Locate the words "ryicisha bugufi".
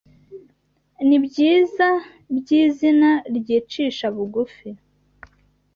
3.37-4.69